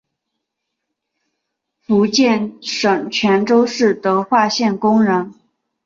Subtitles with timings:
[1.79, 5.31] 福建省泉州市德化县工人。